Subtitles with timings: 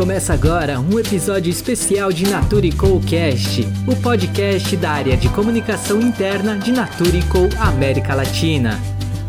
[0.00, 2.70] Começa agora um episódio especial de Nature
[3.06, 7.20] Cast, o podcast da área de comunicação interna de Nature
[7.58, 8.80] América Latina.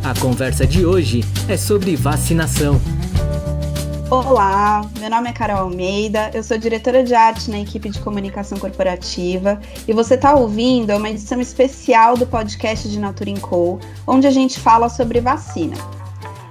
[0.01, 2.79] A conversa de hoje é sobre vacinação.
[4.10, 8.58] Olá, meu nome é Carol Almeida, eu sou diretora de arte na equipe de comunicação
[8.58, 13.78] corporativa e você está ouvindo uma edição especial do podcast de Nature Co,
[14.08, 15.76] onde a gente fala sobre vacina.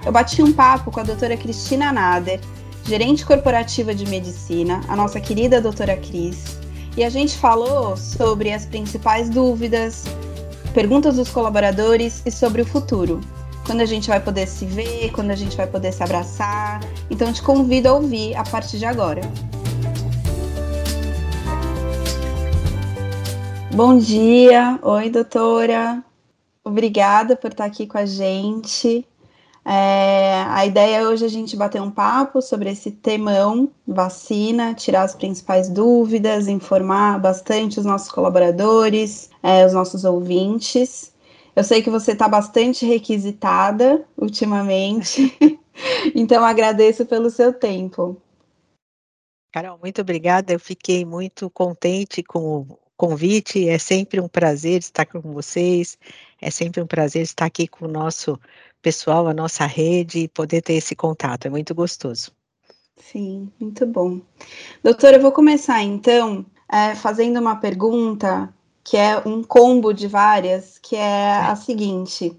[0.05, 2.39] Eu bati um papo com a doutora Cristina Nader,
[2.85, 6.57] gerente corporativa de medicina, a nossa querida doutora Cris,
[6.97, 10.03] e a gente falou sobre as principais dúvidas,
[10.73, 13.21] perguntas dos colaboradores e sobre o futuro.
[13.65, 16.81] Quando a gente vai poder se ver, quando a gente vai poder se abraçar.
[17.09, 19.21] Então te convido a ouvir a partir de agora.
[23.73, 26.03] Bom dia, oi doutora.
[26.63, 29.05] Obrigada por estar aqui com a gente.
[29.63, 35.03] É, a ideia é hoje a gente bater um papo sobre esse temão, vacina, tirar
[35.03, 41.13] as principais dúvidas, informar bastante os nossos colaboradores, é, os nossos ouvintes.
[41.55, 45.37] Eu sei que você está bastante requisitada ultimamente,
[46.15, 48.19] então agradeço pelo seu tempo.
[49.51, 50.53] Carol, muito obrigada.
[50.53, 53.67] Eu fiquei muito contente com o convite.
[53.67, 55.97] É sempre um prazer estar com vocês.
[56.41, 58.39] É sempre um prazer estar aqui com o nosso
[58.81, 61.45] pessoal, a nossa rede e poder ter esse contato.
[61.45, 62.31] É muito gostoso.
[62.97, 64.21] Sim, muito bom.
[64.83, 68.53] Doutora, eu vou começar então é, fazendo uma pergunta
[68.83, 72.35] que é um combo de várias, que é a seguinte: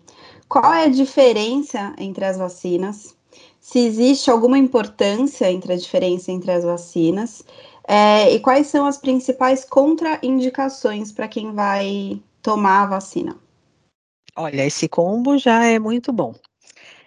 [0.48, 3.16] qual é a diferença entre as vacinas?
[3.60, 7.44] Se existe alguma importância entre a diferença entre as vacinas?
[7.86, 13.36] É, e quais são as principais contraindicações para quem vai tomar a vacina?
[14.36, 16.34] Olha, esse combo já é muito bom.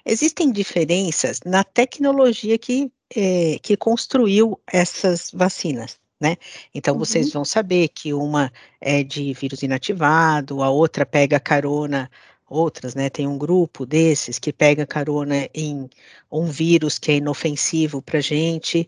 [0.06, 6.38] Existem diferenças na tecnologia que, é, que construiu essas vacinas, né?
[6.74, 7.00] Então, uhum.
[7.00, 12.10] vocês vão saber que uma é de vírus inativado, a outra pega carona,
[12.48, 13.10] outras, né?
[13.10, 15.90] Tem um grupo desses que pega carona em
[16.32, 18.88] um vírus que é inofensivo para gente,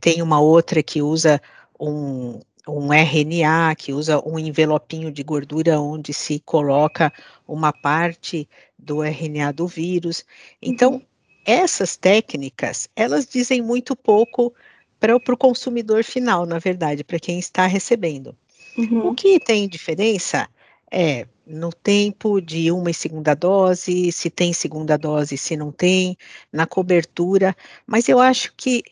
[0.00, 1.40] tem uma outra que usa
[1.80, 7.12] um, um RNA que usa um envelopinho de gordura onde se coloca
[7.46, 8.48] uma parte
[8.78, 10.24] do RNA do vírus.
[10.60, 11.02] Então, uhum.
[11.44, 14.52] essas técnicas, elas dizem muito pouco
[15.00, 18.36] para o consumidor final, na verdade, para quem está recebendo.
[18.76, 19.08] Uhum.
[19.08, 20.48] O que tem diferença
[20.90, 26.16] é no tempo de uma e segunda dose, se tem segunda dose, se não tem,
[26.52, 28.82] na cobertura, mas eu acho que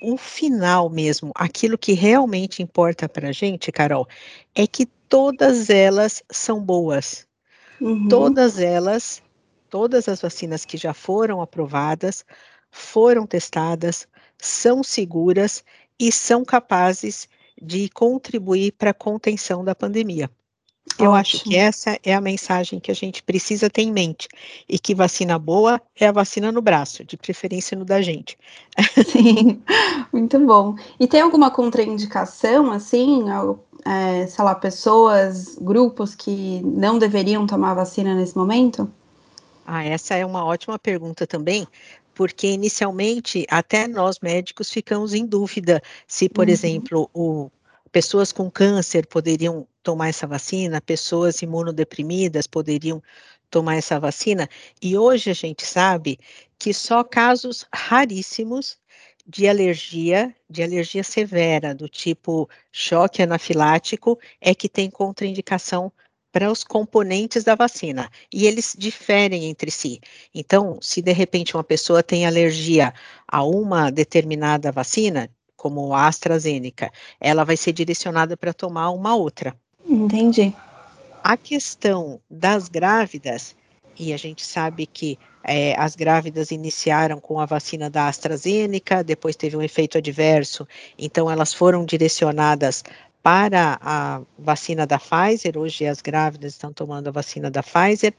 [0.00, 4.06] o final mesmo, aquilo que realmente importa para a gente, Carol,
[4.54, 7.26] é que todas elas são boas.
[7.80, 8.08] Uhum.
[8.08, 9.22] Todas elas,
[9.70, 12.24] todas as vacinas que já foram aprovadas,
[12.70, 14.06] foram testadas,
[14.36, 15.64] são seguras
[15.98, 17.28] e são capazes
[17.60, 20.30] de contribuir para a contenção da pandemia.
[20.98, 21.14] Eu Ótimo.
[21.14, 24.28] acho que essa é a mensagem que a gente precisa ter em mente.
[24.68, 28.38] E que vacina boa é a vacina no braço, de preferência no da gente.
[29.06, 29.62] Sim,
[30.12, 30.74] muito bom.
[30.98, 33.24] E tem alguma contraindicação, assim,
[33.84, 38.90] é, sei lá, pessoas, grupos que não deveriam tomar vacina nesse momento?
[39.66, 41.66] Ah, essa é uma ótima pergunta também,
[42.14, 46.52] porque inicialmente até nós médicos ficamos em dúvida se, por uhum.
[46.52, 47.50] exemplo, o
[47.92, 53.02] pessoas com câncer poderiam tomar essa vacina, pessoas imunodeprimidas poderiam
[53.48, 54.46] tomar essa vacina,
[54.82, 56.18] e hoje a gente sabe
[56.58, 58.76] que só casos raríssimos
[59.26, 65.90] de alergia, de alergia severa, do tipo choque anafilático, é que tem contraindicação
[66.30, 68.10] para os componentes da vacina.
[68.30, 70.00] E eles diferem entre si.
[70.34, 72.92] Então, se de repente uma pessoa tem alergia
[73.26, 79.56] a uma determinada vacina, como a AstraZeneca, ela vai ser direcionada para tomar uma outra.
[79.86, 80.54] Entendi.
[81.22, 83.56] A questão das grávidas,
[83.98, 89.36] e a gente sabe que é, as grávidas iniciaram com a vacina da AstraZeneca, depois
[89.36, 90.66] teve um efeito adverso,
[90.98, 92.84] então elas foram direcionadas
[93.22, 98.14] para a vacina da Pfizer, hoje as grávidas estão tomando a vacina da Pfizer,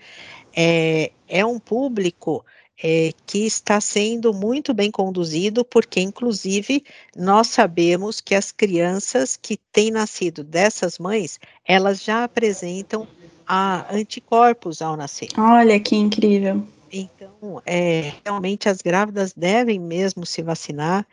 [0.55, 2.45] é, é um público
[2.81, 6.83] é, que está sendo muito bem conduzido, porque, inclusive,
[7.15, 13.05] nós sabemos que as crianças que têm nascido dessas mães, elas já apresentam
[13.45, 15.29] a anticorpos ao nascer.
[15.37, 16.63] Olha que incrível.
[16.91, 21.05] Então, é, realmente as grávidas devem mesmo se vacinar.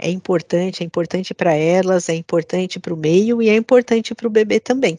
[0.00, 4.26] É importante, é importante para elas, é importante para o meio e é importante para
[4.26, 4.98] o bebê também.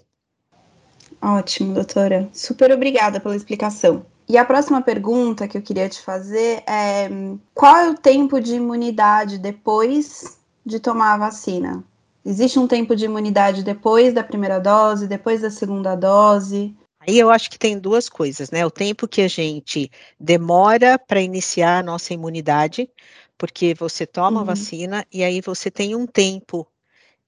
[1.21, 2.29] Ótimo, doutora.
[2.31, 4.05] Super obrigada pela explicação.
[4.27, 7.09] E a próxima pergunta que eu queria te fazer é:
[7.53, 11.83] qual é o tempo de imunidade depois de tomar a vacina?
[12.25, 16.73] Existe um tempo de imunidade depois da primeira dose, depois da segunda dose?
[17.01, 18.65] Aí eu acho que tem duas coisas, né?
[18.65, 22.89] O tempo que a gente demora para iniciar a nossa imunidade,
[23.37, 24.43] porque você toma uhum.
[24.43, 26.65] a vacina e aí você tem um tempo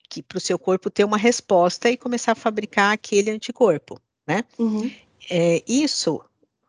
[0.09, 4.45] que para o seu corpo ter uma resposta e começar a fabricar aquele anticorpo, né?
[4.57, 4.89] Uhum.
[5.30, 6.21] É, isso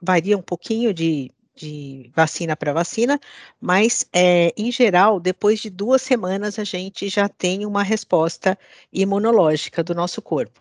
[0.07, 3.19] varia um pouquinho de, de vacina para vacina,
[3.61, 8.57] mas é, em geral, depois de duas semanas a gente já tem uma resposta
[8.93, 10.61] imunológica do nosso corpo.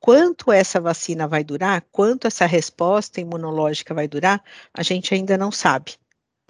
[0.00, 4.42] Quanto essa vacina vai durar, quanto essa resposta imunológica vai durar,
[4.72, 5.92] a gente ainda não sabe.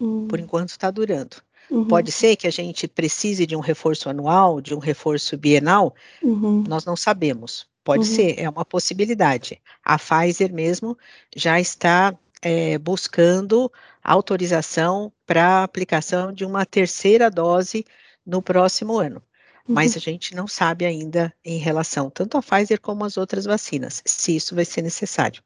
[0.01, 0.27] Uhum.
[0.27, 1.37] Por enquanto está durando.
[1.71, 1.87] Uhum.
[1.87, 6.65] Pode ser que a gente precise de um reforço anual, de um reforço bienal, uhum.
[6.67, 7.67] nós não sabemos.
[7.85, 8.15] Pode uhum.
[8.15, 9.61] ser, é uma possibilidade.
[9.85, 10.97] A Pfizer mesmo
[11.35, 13.71] já está é, buscando
[14.03, 17.85] autorização para aplicação de uma terceira dose
[18.27, 19.23] no próximo ano.
[19.67, 19.99] Mas uhum.
[19.99, 24.37] a gente não sabe ainda em relação tanto à Pfizer como às outras vacinas, se
[24.37, 25.43] isso vai ser necessário.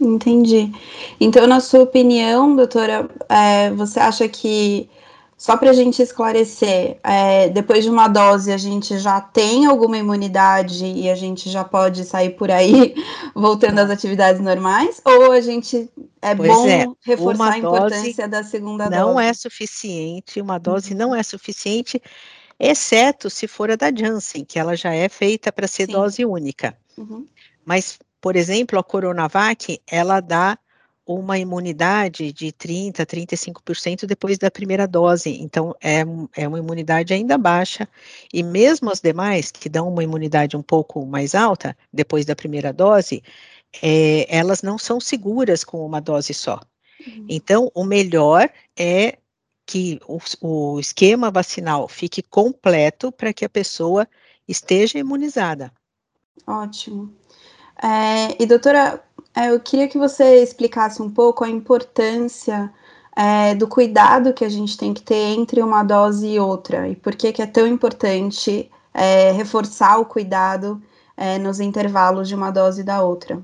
[0.00, 0.72] Entendi.
[1.20, 4.90] Então, na sua opinião, doutora, é, você acha que
[5.42, 9.98] só para a gente esclarecer, é, depois de uma dose a gente já tem alguma
[9.98, 12.94] imunidade e a gente já pode sair por aí
[13.34, 15.02] voltando às atividades normais?
[15.04, 15.90] Ou a gente
[16.22, 19.14] é pois bom é, reforçar a importância da segunda não dose?
[19.14, 20.98] Não é suficiente, uma dose uhum.
[20.98, 22.00] não é suficiente,
[22.56, 25.92] exceto se for a da Janssen, que ela já é feita para ser Sim.
[25.92, 26.78] dose única.
[26.96, 27.26] Uhum.
[27.64, 30.56] Mas, por exemplo, a Coronavac, ela dá
[31.06, 35.30] uma imunidade de 30%, 35% depois da primeira dose.
[35.40, 36.04] Então, é,
[36.36, 37.88] é uma imunidade ainda baixa.
[38.32, 42.72] E mesmo as demais, que dão uma imunidade um pouco mais alta, depois da primeira
[42.72, 43.22] dose,
[43.82, 46.60] é, elas não são seguras com uma dose só.
[47.06, 47.26] Uhum.
[47.28, 49.18] Então, o melhor é
[49.66, 54.06] que o, o esquema vacinal fique completo para que a pessoa
[54.46, 55.72] esteja imunizada.
[56.46, 57.14] Ótimo.
[57.82, 59.02] É, e doutora,
[59.34, 62.72] é, eu queria que você explicasse um pouco a importância
[63.16, 66.96] é, do cuidado que a gente tem que ter entre uma dose e outra, e
[66.96, 70.82] por que, que é tão importante é, reforçar o cuidado
[71.16, 73.42] é, nos intervalos de uma dose e da outra.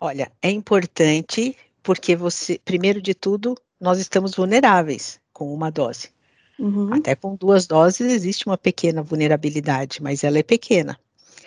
[0.00, 6.10] Olha, é importante porque você, primeiro de tudo, nós estamos vulneráveis com uma dose.
[6.58, 6.92] Uhum.
[6.92, 10.98] Até com duas doses existe uma pequena vulnerabilidade, mas ela é pequena.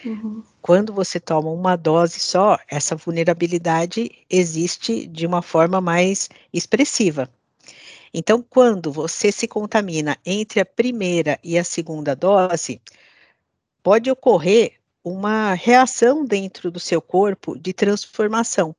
[0.05, 0.43] Uhum.
[0.61, 7.29] Quando você toma uma dose só, essa vulnerabilidade existe de uma forma mais expressiva.
[8.13, 12.81] Então, quando você se contamina entre a primeira e a segunda dose,
[13.81, 18.75] pode ocorrer uma reação dentro do seu corpo de transformação.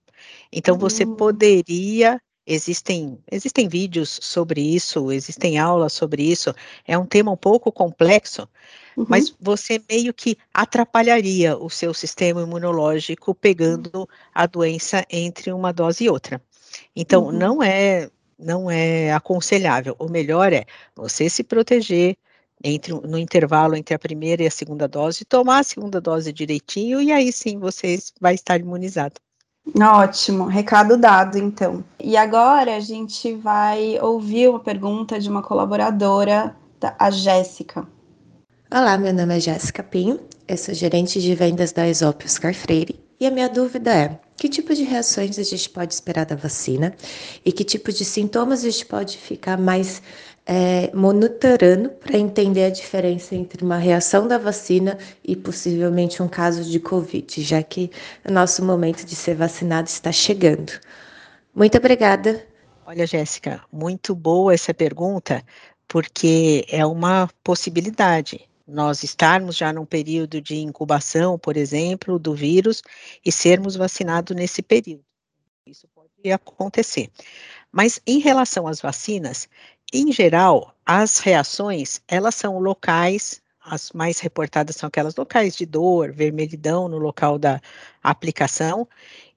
[0.52, 1.16] Então, você uhum.
[1.16, 6.52] poderia Existem, existem vídeos sobre isso, existem aulas sobre isso.
[6.86, 8.48] É um tema um pouco complexo,
[8.96, 9.06] uhum.
[9.08, 16.04] mas você meio que atrapalharia o seu sistema imunológico pegando a doença entre uma dose
[16.04, 16.42] e outra.
[16.96, 17.32] Então, uhum.
[17.32, 19.94] não é não é aconselhável.
[20.00, 20.64] O melhor é
[20.96, 22.16] você se proteger
[22.64, 27.00] entre no intervalo entre a primeira e a segunda dose, tomar a segunda dose direitinho
[27.00, 29.20] e aí sim você vai estar imunizado.
[29.80, 31.84] Ótimo, recado dado, então.
[31.98, 36.54] E agora a gente vai ouvir uma pergunta de uma colaboradora,
[36.98, 37.86] a Jéssica.
[38.70, 42.98] Olá, meu nome é Jéssica Pinho, eu sou gerente de vendas da Exop Oscar Freire
[43.20, 46.92] e a minha dúvida é: que tipo de reações a gente pode esperar da vacina
[47.44, 50.02] e que tipo de sintomas a gente pode ficar mais
[50.46, 56.64] é, monitorando para entender a diferença entre uma reação da vacina e possivelmente um caso
[56.64, 57.90] de Covid, já que
[58.28, 60.72] o nosso momento de ser vacinado está chegando.
[61.54, 62.44] Muito obrigada.
[62.84, 65.42] Olha, Jéssica, muito boa essa pergunta,
[65.86, 72.82] porque é uma possibilidade nós estarmos já num período de incubação, por exemplo, do vírus
[73.24, 75.04] e sermos vacinados nesse período.
[75.66, 77.10] Isso pode acontecer.
[77.70, 79.48] Mas em relação às vacinas,
[79.92, 86.12] em geral, as reações, elas são locais, as mais reportadas são aquelas locais de dor,
[86.12, 87.60] vermelhidão no local da
[88.02, 88.88] aplicação,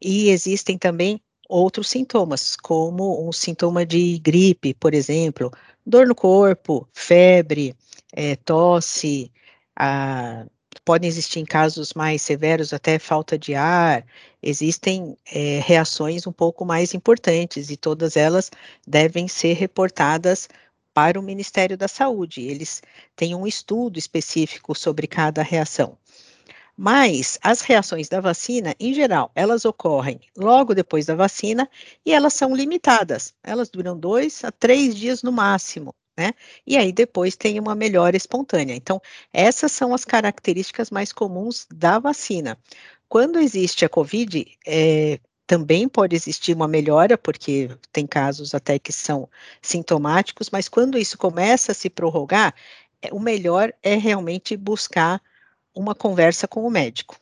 [0.02, 5.52] e existem também outros sintomas, como um sintoma de gripe, por exemplo,
[5.86, 7.76] dor no corpo, febre,
[8.14, 9.32] é, tosse,
[9.76, 10.46] a,
[10.84, 14.06] podem existir em casos mais severos até falta de ar,
[14.42, 18.52] existem é, reações um pouco mais importantes e todas elas
[18.88, 20.50] devem ser reportadas
[20.94, 22.42] para o Ministério da Saúde.
[22.42, 22.82] Eles
[23.16, 25.98] têm um estudo específico sobre cada reação.
[26.78, 31.70] Mas as reações da vacina, em geral, elas ocorrem logo depois da vacina
[32.06, 33.34] e elas são limitadas.
[33.44, 35.96] Elas duram dois a três dias no máximo.
[36.18, 36.34] Né?
[36.66, 38.76] E aí depois tem uma melhora espontânea.
[38.76, 39.02] Então,
[39.34, 42.58] essas são as características mais comuns da vacina.
[43.08, 48.92] Quando existe a COVID, é, também pode existir uma melhora, porque tem casos até que
[48.92, 49.30] são
[49.62, 52.54] sintomáticos, mas quando isso começa a se prorrogar,
[53.02, 55.22] é, o melhor é realmente buscar
[55.74, 57.18] uma conversa com o médico.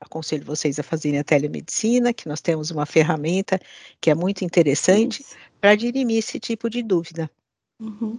[0.00, 3.60] Aconselho vocês a fazerem a telemedicina, que nós temos uma ferramenta
[4.00, 5.24] que é muito interessante
[5.60, 7.30] para dirimir esse tipo de dúvida.
[7.82, 8.16] Uhum.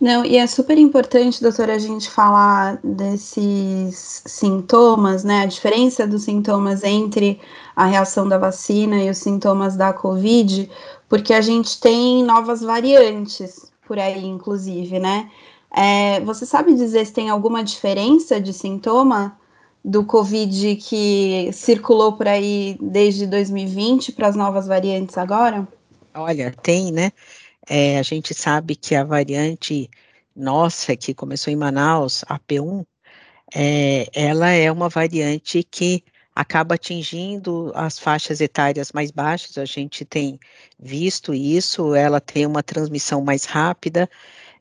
[0.00, 5.42] Não, e é super importante, doutora, a gente falar desses sintomas, né?
[5.42, 7.40] A diferença dos sintomas entre
[7.76, 10.68] a reação da vacina e os sintomas da Covid,
[11.08, 15.30] porque a gente tem novas variantes por aí, inclusive, né?
[15.70, 19.38] É, você sabe dizer se tem alguma diferença de sintoma
[19.84, 25.68] do Covid que circulou por aí desde 2020 para as novas variantes agora?
[26.12, 27.12] Olha, tem, né?
[27.68, 29.90] É, a gente sabe que a variante
[30.34, 32.86] nossa, que começou em Manaus, a P1,
[33.54, 36.04] é, ela é uma variante que
[36.34, 40.38] acaba atingindo as faixas etárias mais baixas, a gente tem
[40.78, 44.08] visto isso, ela tem uma transmissão mais rápida.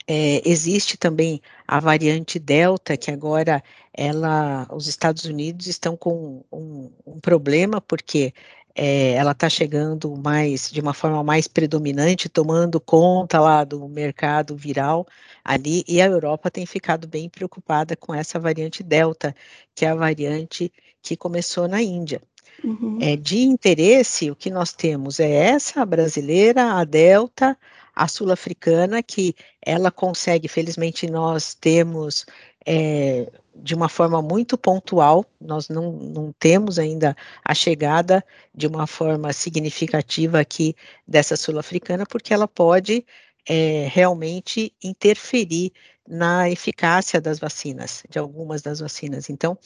[0.07, 6.91] É, existe também a variante Delta, que agora ela, os Estados Unidos estão com um,
[7.05, 8.33] um problema, porque
[8.75, 14.55] é, ela está chegando mais de uma forma mais predominante, tomando conta lá do mercado
[14.55, 15.07] viral
[15.43, 19.33] ali, e a Europa tem ficado bem preocupada com essa variante Delta,
[19.73, 22.21] que é a variante que começou na Índia.
[22.63, 22.97] Uhum.
[23.01, 27.57] É, de interesse, o que nós temos é essa brasileira, a Delta,
[27.95, 32.25] a sul-africana, que ela consegue, felizmente nós temos
[32.65, 38.87] é, de uma forma muito pontual, nós não, não temos ainda a chegada de uma
[38.87, 40.75] forma significativa aqui
[41.07, 43.05] dessa sul-africana, porque ela pode
[43.47, 45.71] é, realmente interferir
[46.07, 49.29] na eficácia das vacinas, de algumas das vacinas.
[49.29, 49.57] Então,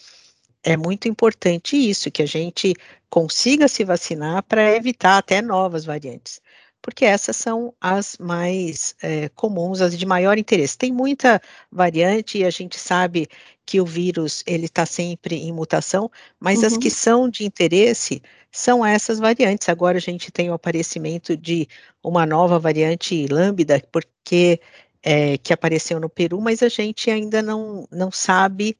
[0.63, 2.73] é muito importante isso, que a gente
[3.09, 6.41] consiga se vacinar para evitar até novas variantes
[6.89, 10.75] porque essas são as mais é, comuns, as de maior interesse.
[10.75, 11.39] Tem muita
[11.71, 13.27] variante e a gente sabe
[13.63, 16.65] que o vírus ele está sempre em mutação, mas uhum.
[16.65, 16.93] as que uhum.
[16.93, 19.69] são de interesse são essas variantes.
[19.69, 21.67] Agora a gente tem o aparecimento de
[22.03, 24.59] uma nova variante lambda, porque
[25.03, 28.75] é, que apareceu no Peru, mas a gente ainda não, não sabe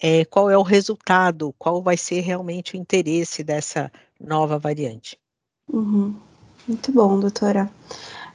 [0.00, 3.90] é, qual é o resultado, qual vai ser realmente o interesse dessa
[4.20, 5.16] nova variante.
[5.72, 6.31] Uhum.
[6.66, 7.68] Muito bom, doutora.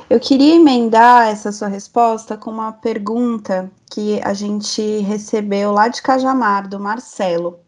[0.10, 6.02] Eu queria emendar essa sua resposta com uma pergunta que a gente recebeu lá de
[6.02, 7.60] Cajamar, do Marcelo.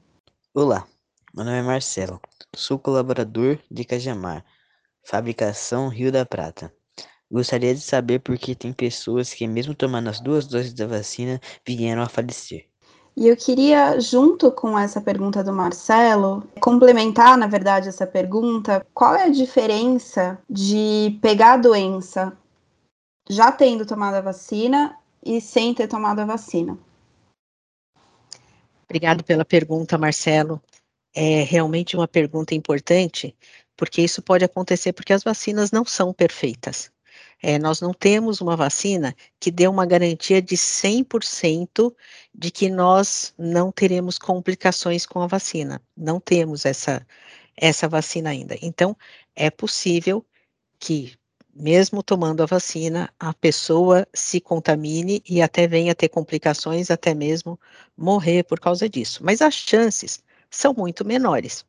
[0.53, 0.85] Olá,
[1.33, 2.19] meu nome é Marcelo,
[2.53, 4.43] sou colaborador de Cajamar,
[5.05, 6.73] fabricação Rio da Prata.
[7.31, 11.39] Gostaria de saber por que tem pessoas que, mesmo tomando as duas doses da vacina,
[11.65, 12.67] vieram a falecer.
[13.19, 19.13] E eu queria, junto com essa pergunta do Marcelo, complementar, na verdade, essa pergunta: qual
[19.13, 22.31] é a diferença de pegar a doença
[23.29, 26.77] já tendo tomado a vacina e sem ter tomado a vacina?
[28.85, 30.61] Obrigado pela pergunta, Marcelo.
[31.13, 33.35] É realmente uma pergunta importante,
[33.75, 36.89] porque isso pode acontecer porque as vacinas não são perfeitas.
[37.41, 41.95] É, nós não temos uma vacina que dê uma garantia de 100%
[42.33, 45.81] de que nós não teremos complicações com a vacina.
[45.95, 47.05] Não temos essa,
[47.55, 48.57] essa vacina ainda.
[48.61, 48.95] Então,
[49.35, 50.25] é possível
[50.77, 51.17] que,
[51.55, 57.59] mesmo tomando a vacina, a pessoa se contamine e até venha ter complicações, até mesmo
[57.97, 59.23] morrer por causa disso.
[59.23, 61.65] Mas as chances são muito menores.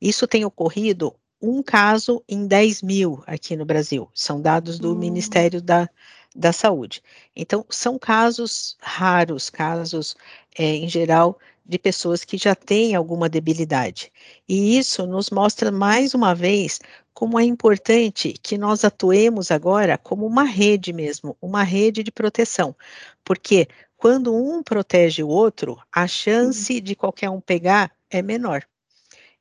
[0.00, 4.08] Isso tem ocorrido um caso em 10 mil aqui no Brasil.
[4.14, 4.98] São dados do hum.
[4.98, 5.88] Ministério da,
[6.34, 7.02] da Saúde.
[7.34, 10.16] Então, são casos raros, casos,
[10.58, 14.10] é, em geral, de pessoas que já têm alguma debilidade.
[14.48, 16.80] E isso nos mostra mais uma vez
[17.12, 22.74] como é importante que nós atuemos agora como uma rede mesmo, uma rede de proteção.
[23.22, 28.62] Porque quando um protege o outro, a chance de qualquer um pegar é menor.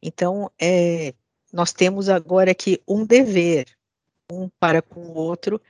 [0.01, 1.13] Então, é,
[1.51, 3.65] nós temos agora aqui um dever,
[4.31, 5.61] um para com o outro,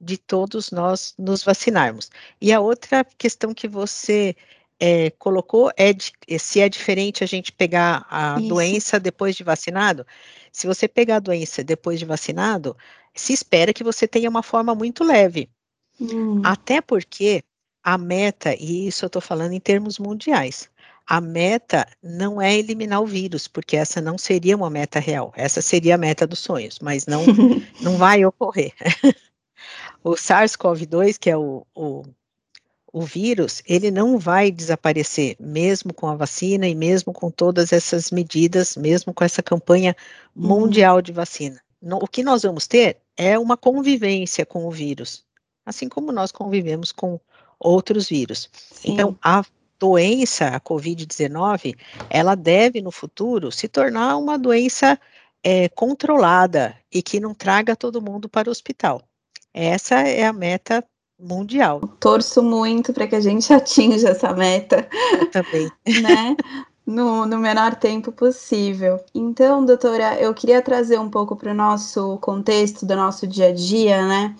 [0.00, 2.10] de todos nós nos vacinarmos.
[2.40, 4.34] E a outra questão que você
[4.78, 8.48] é, colocou é de, se é diferente a gente pegar a Isso.
[8.48, 10.06] doença depois de vacinado.
[10.50, 12.74] Se você pegar a doença depois de vacinado,
[13.14, 15.50] se espera que você tenha uma forma muito leve.
[16.00, 16.40] Hum.
[16.42, 17.42] Até porque
[17.82, 20.70] a meta, e isso eu estou falando em termos mundiais,
[21.10, 25.32] a meta não é eliminar o vírus, porque essa não seria uma meta real.
[25.34, 27.24] Essa seria a meta dos sonhos, mas não,
[27.82, 28.72] não vai ocorrer.
[30.04, 32.04] o SARS-CoV-2, que é o, o,
[32.92, 38.12] o vírus, ele não vai desaparecer, mesmo com a vacina e mesmo com todas essas
[38.12, 39.96] medidas, mesmo com essa campanha
[40.36, 40.46] uhum.
[40.46, 41.02] mundial uhum.
[41.02, 41.60] de vacina.
[41.82, 45.24] o que nós vamos ter é uma convivência com o vírus,
[45.66, 47.18] assim como nós convivemos com
[47.58, 48.48] outros vírus.
[48.52, 48.92] Sim.
[48.92, 49.44] Então, a
[49.80, 51.74] doença, a Covid-19,
[52.10, 55.00] ela deve no futuro se tornar uma doença
[55.42, 59.02] é, controlada e que não traga todo mundo para o hospital.
[59.54, 60.84] Essa é a meta
[61.18, 61.80] mundial.
[61.98, 64.86] Torço muito para que a gente atinja essa meta.
[65.18, 65.70] Eu também.
[66.02, 66.36] né?
[66.86, 69.00] No, no, menor tempo possível.
[69.14, 73.52] Então, doutora, eu queria trazer um pouco para o nosso contexto do nosso dia a
[73.52, 74.34] dia, né?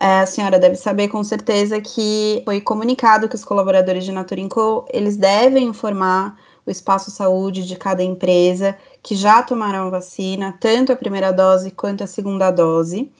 [0.00, 4.84] É, a senhora deve saber com certeza que foi comunicado que os colaboradores de Naturinco,
[4.92, 6.36] eles devem informar
[6.66, 11.70] o espaço saúde de cada empresa que já tomaram a vacina, tanto a primeira dose
[11.70, 13.10] quanto a segunda dose.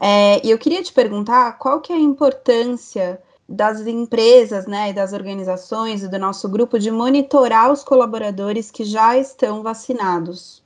[0.00, 4.92] É, e eu queria te perguntar qual que é a importância das empresas, né, e
[4.92, 10.62] das organizações e do nosso grupo de monitorar os colaboradores que já estão vacinados.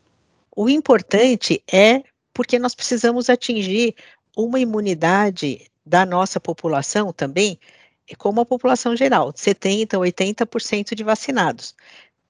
[0.55, 3.95] O importante é porque nós precisamos atingir
[4.37, 7.59] uma imunidade da nossa população também,
[8.19, 11.75] como a população geral, 70%, 80% de vacinados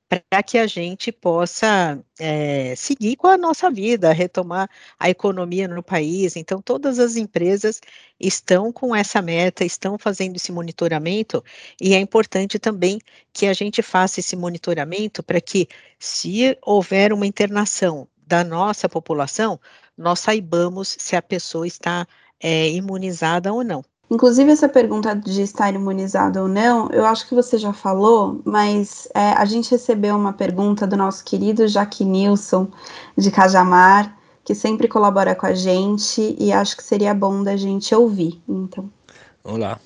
[0.08, 5.82] para que a gente possa é, seguir com a nossa vida, retomar a economia no
[5.82, 6.36] país.
[6.36, 7.80] Então, todas as empresas
[8.18, 11.42] estão com essa meta, estão fazendo esse monitoramento,
[11.80, 13.00] e é importante também
[13.32, 19.61] que a gente faça esse monitoramento para que, se houver uma internação da nossa população,
[19.97, 22.06] nós saibamos se a pessoa está
[22.40, 23.85] é, imunizada ou não.
[24.11, 29.09] Inclusive, essa pergunta de estar imunizado ou não, eu acho que você já falou, mas
[29.14, 32.68] é, a gente recebeu uma pergunta do nosso querido Jaque Nilson,
[33.16, 37.92] de Cajamar, que sempre colabora com a gente e acho que seria bom da gente
[37.92, 38.40] ouvir.
[38.49, 38.88] Então.
[39.42, 39.80] Olá,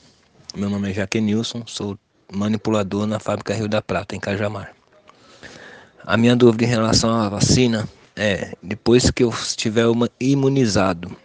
[0.55, 1.99] meu nome é Jaque Nilson, sou
[2.31, 4.73] manipulador na fábrica Rio da Prata, em Cajamar.
[6.05, 7.89] A minha dúvida em relação à vacina
[8.21, 9.87] é: depois que eu estiver
[10.21, 11.17] imunizado,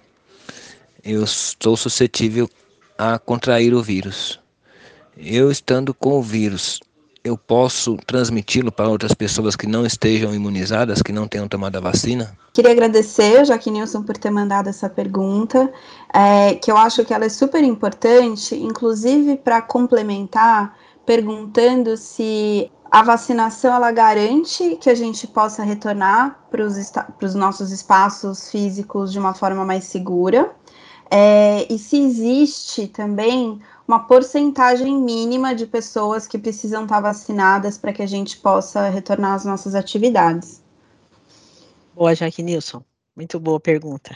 [1.03, 2.49] eu estou suscetível
[2.97, 4.39] a contrair o vírus.
[5.17, 6.79] Eu estando com o vírus,
[7.23, 11.81] eu posso transmiti-lo para outras pessoas que não estejam imunizadas, que não tenham tomado a
[11.81, 12.37] vacina?
[12.53, 15.71] Queria agradecer, Jaque Nilson, por ter mandado essa pergunta,
[16.13, 23.01] é, que eu acho que ela é super importante, inclusive para complementar, perguntando se a
[23.01, 29.33] vacinação ela garante que a gente possa retornar para os nossos espaços físicos de uma
[29.33, 30.55] forma mais segura.
[31.11, 37.91] É, e se existe também uma porcentagem mínima de pessoas que precisam estar vacinadas para
[37.91, 40.63] que a gente possa retornar às nossas atividades.
[41.93, 42.81] Boa, Jaque Nilson.
[43.13, 44.15] Muito boa pergunta.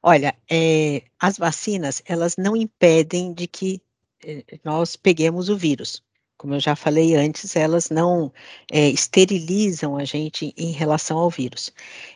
[0.00, 3.82] Olha, é, as vacinas, elas não impedem de que
[4.24, 6.04] é, nós peguemos o vírus.
[6.36, 8.32] Como eu já falei antes, elas não
[8.70, 11.72] é, esterilizam a gente em relação ao vírus.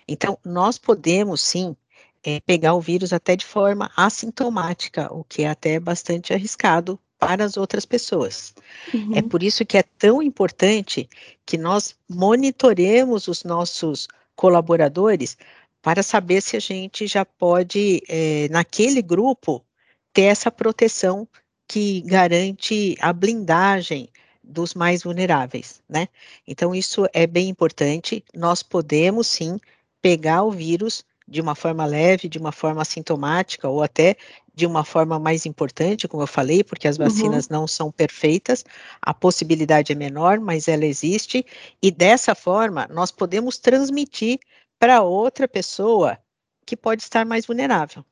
[0.06, 1.76] Então, nós podemos sim
[2.24, 7.44] é, pegar o vírus até de forma assintomática, o que é até bastante arriscado para
[7.44, 8.54] as outras pessoas.
[8.92, 9.16] É uhum.
[9.16, 11.08] É por isso que é tão importante
[11.44, 15.36] que nós monitoremos os nossos colaboradores
[15.82, 19.64] para saber se a gente já pode, é, naquele grupo,
[20.12, 21.28] ter essa proteção
[21.68, 24.08] que garante a blindagem
[24.42, 26.08] dos mais vulneráveis, né?
[26.46, 28.24] Então, isso é bem importante.
[28.34, 29.60] Nós podemos sim
[30.00, 34.16] pegar o vírus de uma forma leve, de uma forma assintomática ou até
[34.54, 37.04] de uma forma mais importante, como eu falei, porque as uhum.
[37.04, 37.52] vacinas uhum.
[37.52, 38.64] não são perfeitas,
[39.00, 41.46] a possibilidade é menor, mas ela existe,
[41.80, 44.40] e dessa forma nós podemos transmitir
[44.78, 46.18] para outra pessoa
[46.66, 48.04] que pode estar mais vulnerável.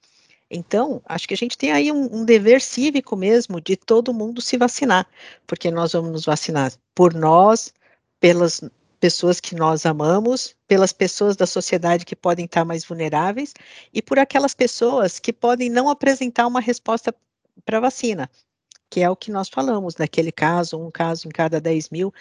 [0.51, 4.41] Então, acho que a gente tem aí um, um, dever cívico mesmo de todo mundo
[4.41, 5.07] se vacinar,
[5.47, 7.75] porque nós vamos nos vacinar por nós,
[8.21, 8.63] pelas
[9.01, 13.55] pessoas que nós amamos, pelas pessoas da sociedade que podem estar mais vulneráveis
[13.93, 17.15] e por aquelas pessoas que podem não apresentar uma resposta
[17.65, 18.31] para a vacina,
[18.89, 22.15] que é o que nós falamos, naquele caso, um caso em cada 10 mil,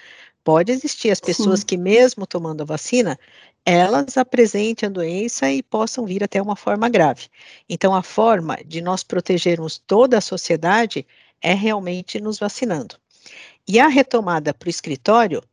[0.43, 1.65] pode existir as pessoas Sim.
[1.65, 3.19] que mesmo tomando a vacina,
[3.65, 7.27] elas apresentem a doença e possam vir até uma forma grave.
[7.67, 11.05] Então, a forma de nós protegermos toda a sociedade
[11.41, 12.95] é realmente nos vacinando.
[13.67, 15.43] E a retomada para o escritório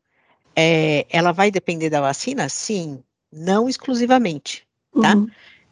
[0.54, 2.48] é, ela vai depender da vacina?
[2.50, 4.66] Sim, não exclusivamente,
[5.00, 5.16] tá?
[5.16, 5.28] Uhum.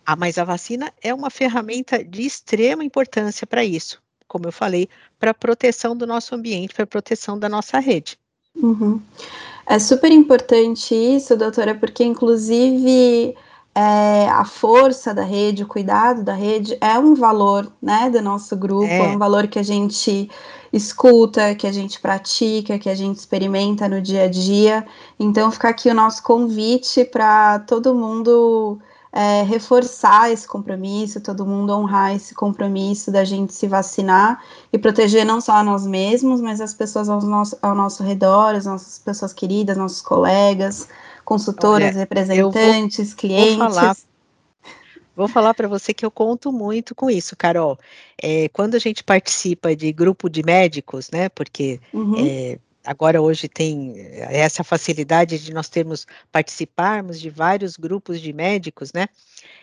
[0.06, 4.88] Ah, mas a vacina é uma ferramenta de extrema importância para isso, como eu falei,
[5.18, 8.18] para proteção do nosso ambiente, para proteção da nossa rede.
[8.56, 9.00] Uhum.
[9.66, 13.36] É super importante isso, doutora, porque inclusive
[13.74, 18.56] é, a força da rede, o cuidado da rede é um valor, né, do nosso
[18.56, 18.98] grupo, é.
[18.98, 20.28] é um valor que a gente
[20.72, 24.86] escuta, que a gente pratica, que a gente experimenta no dia a dia.
[25.18, 28.78] Então, fica aqui o nosso convite para todo mundo
[29.12, 34.42] é, reforçar esse compromisso, todo mundo honrar esse compromisso da gente se vacinar
[34.72, 38.54] e proteger não só a nós mesmos, mas as pessoas ao nosso, ao nosso redor,
[38.54, 40.88] as nossas pessoas queridas, nossos colegas,
[41.24, 43.56] consultoras, Olha, representantes, vou, clientes.
[43.56, 43.96] Vou falar,
[45.16, 47.78] vou falar para você que eu conto muito com isso, Carol.
[48.22, 51.28] É, quando a gente participa de grupo de médicos, né?
[51.28, 52.14] Porque uhum.
[52.16, 52.58] é,
[52.90, 59.06] agora hoje tem essa facilidade de nós termos participarmos de vários grupos de médicos, né?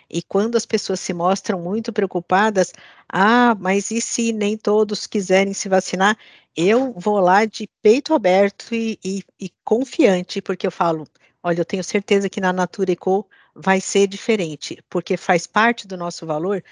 [0.09, 2.71] E quando as pessoas se mostram muito preocupadas,
[3.09, 6.17] ah, mas e se nem todos quiserem se vacinar?
[6.55, 11.05] Eu vou lá de peito aberto e, e, e confiante, porque eu falo,
[11.43, 15.97] olha, eu tenho certeza que na Natura Eco vai ser diferente, porque faz parte do
[15.97, 16.63] nosso valor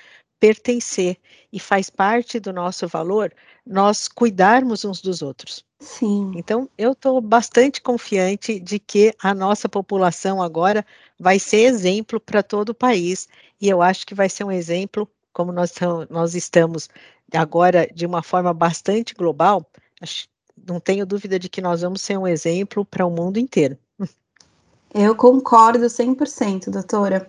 [0.45, 1.17] pertencer
[1.51, 3.33] e faz parte do nosso valor
[3.65, 5.65] nós cuidarmos uns dos outros.
[5.79, 6.33] Sim.
[6.35, 10.85] Então, eu estou bastante confiante de que a nossa população agora
[11.19, 13.27] vai ser exemplo para todo o país,
[13.59, 15.73] e eu acho que vai ser um exemplo, como nós,
[16.11, 16.89] nós estamos
[17.33, 19.65] agora de uma forma bastante global,
[20.55, 23.77] não tenho dúvida de que nós vamos ser um exemplo para o mundo inteiro.
[24.97, 27.27] Eu concordo 100%, doutora.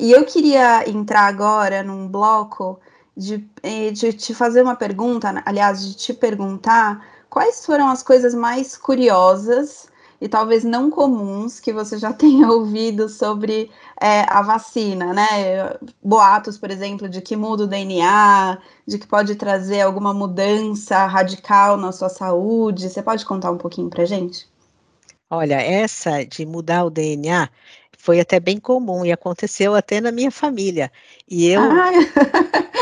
[0.00, 2.80] E eu queria entrar agora num bloco
[3.16, 8.34] de, eh, de te fazer uma pergunta, aliás, de te perguntar quais foram as coisas
[8.34, 9.88] mais curiosas
[10.20, 15.78] e talvez não comuns que você já tenha ouvido sobre é, a vacina, né?
[16.02, 21.76] Boatos, por exemplo, de que muda o DNA, de que pode trazer alguma mudança radical
[21.76, 22.88] na sua saúde.
[22.90, 24.52] Você pode contar um pouquinho para gente?
[25.34, 27.48] Olha, essa de mudar o DNA
[27.98, 30.92] foi até bem comum e aconteceu até na minha família.
[31.28, 31.62] E eu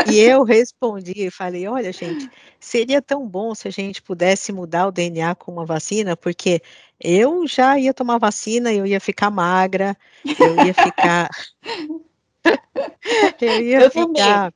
[0.06, 2.28] e eu respondi e falei: "Olha, gente,
[2.60, 6.60] seria tão bom se a gente pudesse mudar o DNA com uma vacina, porque
[7.00, 11.28] eu já ia tomar vacina, eu ia ficar magra, eu ia ficar
[13.40, 14.52] eu ia eu ficar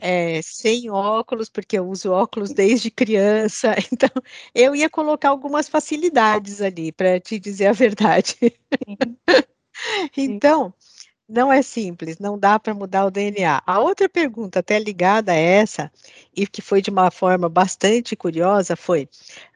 [0.00, 4.10] é, sem óculos, porque eu uso óculos desde criança, então
[4.54, 8.36] eu ia colocar algumas facilidades ali, para te dizer a verdade.
[10.16, 10.74] então,
[11.28, 13.62] não é simples, não dá para mudar o DNA.
[13.64, 15.90] A outra pergunta, até ligada a essa,
[16.36, 19.08] e que foi de uma forma bastante curiosa, foi: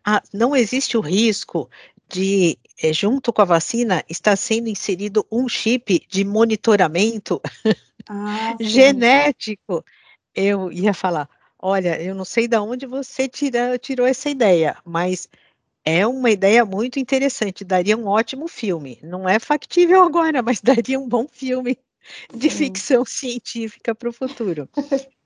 [0.04, 1.68] ah, não existe o risco
[2.08, 7.40] de, eh, junto com a vacina, está sendo inserido um chip de monitoramento
[8.08, 9.84] ah, genético.
[10.34, 15.28] Eu ia falar, olha, eu não sei de onde você tira, tirou essa ideia, mas
[15.84, 18.98] é uma ideia muito interessante, daria um ótimo filme.
[19.02, 21.78] Não é factível agora, mas daria um bom filme
[22.34, 22.56] de Sim.
[22.56, 24.68] ficção científica para o futuro.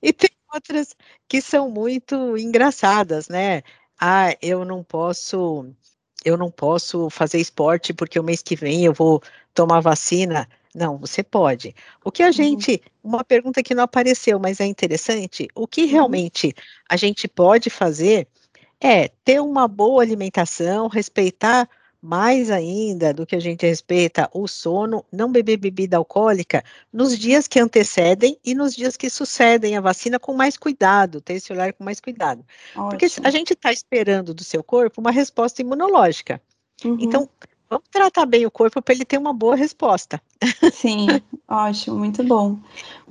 [0.01, 0.95] E tem outras
[1.27, 3.63] que são muito engraçadas, né?
[3.99, 5.65] Ah, eu não posso
[6.23, 9.21] eu não posso fazer esporte porque o mês que vem eu vou
[9.53, 10.47] tomar vacina.
[10.73, 11.75] Não, você pode.
[12.03, 12.31] O que a uhum.
[12.31, 15.89] gente, uma pergunta que não apareceu, mas é interessante, o que uhum.
[15.89, 16.53] realmente
[16.89, 18.27] a gente pode fazer
[18.79, 21.69] é ter uma boa alimentação, respeitar
[22.01, 27.47] mais ainda do que a gente respeita o sono, não beber bebida alcoólica nos dias
[27.47, 31.71] que antecedem e nos dias que sucedem a vacina com mais cuidado, ter esse olhar
[31.73, 32.43] com mais cuidado.
[32.75, 32.89] Ótimo.
[32.89, 36.41] Porque a gente está esperando do seu corpo uma resposta imunológica.
[36.83, 36.97] Uhum.
[36.99, 37.29] Então,
[37.69, 40.19] vamos tratar bem o corpo para ele ter uma boa resposta.
[40.73, 41.07] Sim,
[41.47, 42.57] ótimo, muito bom.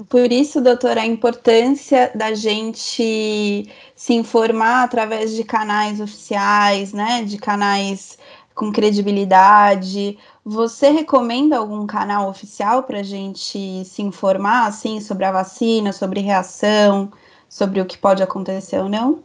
[0.08, 7.22] Por isso, doutora, a importância da gente se informar através de canais oficiais, né?
[7.22, 8.18] De canais
[8.54, 10.18] com credibilidade.
[10.44, 16.20] Você recomenda algum canal oficial para a gente se informar assim sobre a vacina, sobre
[16.20, 17.12] reação,
[17.48, 19.22] sobre o que pode acontecer ou não?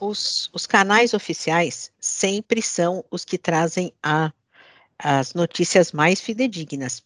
[0.00, 4.32] Os, os canais oficiais sempre são os que trazem a,
[4.98, 7.02] as notícias mais fidedignas.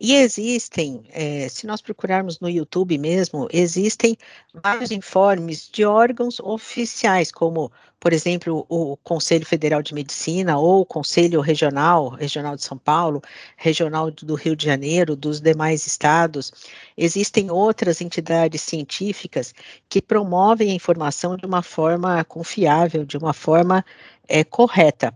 [0.00, 4.16] E existem, é, se nós procurarmos no YouTube mesmo, existem
[4.62, 10.86] vários informes de órgãos oficiais, como, por exemplo, o Conselho Federal de Medicina ou o
[10.86, 13.20] Conselho Regional, Regional de São Paulo,
[13.56, 16.52] Regional do Rio de Janeiro, dos demais estados.
[16.96, 19.52] Existem outras entidades científicas
[19.88, 23.84] que promovem a informação de uma forma confiável, de uma forma
[24.28, 25.12] é, correta.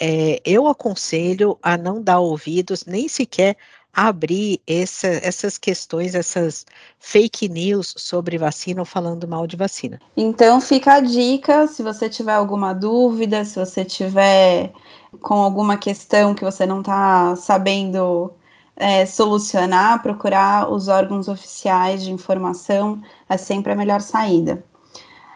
[0.00, 3.56] É, eu aconselho a não dar ouvidos nem sequer
[3.98, 6.64] abrir essa, essas questões, essas
[7.00, 9.98] fake news sobre vacina ou falando mal de vacina.
[10.16, 14.72] Então fica a dica, se você tiver alguma dúvida, se você tiver
[15.20, 18.32] com alguma questão que você não está sabendo
[18.76, 24.62] é, solucionar, procurar os órgãos oficiais de informação é sempre a melhor saída.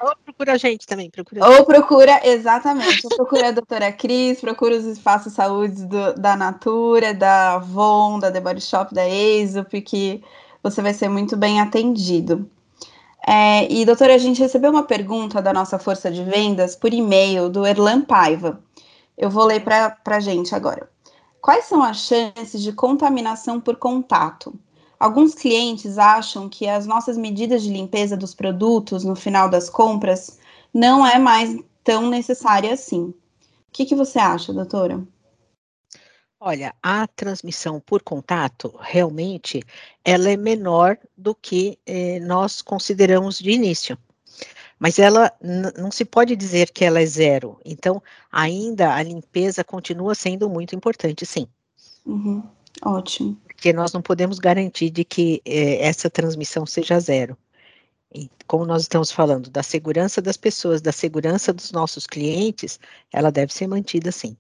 [0.03, 1.49] Ou procura a gente também, procura.
[1.49, 3.09] Ou procura, exatamente.
[3.09, 8.41] Procura a doutora Cris, procura os espaços saúde do, da Natura, da Avon, da The
[8.41, 10.23] Body Shop, da Exop, que
[10.63, 12.51] você vai ser muito bem atendido.
[13.27, 17.49] É, e, doutora, a gente recebeu uma pergunta da nossa força de vendas por e-mail
[17.49, 18.61] do Erlan Paiva.
[19.17, 20.91] Eu vou ler para a gente agora.
[21.41, 24.53] Quais são as chances de contaminação por contato?
[25.03, 30.39] Alguns clientes acham que as nossas medidas de limpeza dos produtos no final das compras
[30.73, 33.07] não é mais tão necessária assim.
[33.07, 33.15] O
[33.73, 35.05] que, que você acha, doutora?
[36.39, 39.61] Olha, a transmissão por contato, realmente,
[40.05, 43.99] ela é menor do que eh, nós consideramos de início.
[44.79, 45.33] Mas ela
[45.77, 47.59] não se pode dizer que ela é zero.
[47.65, 51.49] Então, ainda a limpeza continua sendo muito importante, sim.
[52.07, 52.45] Uhum,
[52.85, 57.37] ótimo porque nós não podemos garantir de que eh, essa transmissão seja zero.
[58.13, 62.81] E, como nós estamos falando da segurança das pessoas, da segurança dos nossos clientes,
[63.13, 64.37] ela deve ser mantida sim.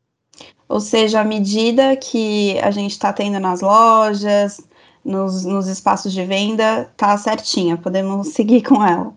[0.68, 4.60] Ou seja, a medida que a gente está tendo nas lojas,
[5.04, 9.14] nos, nos espaços de venda, está certinha, podemos seguir com ela.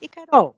[0.00, 0.56] E, Carol,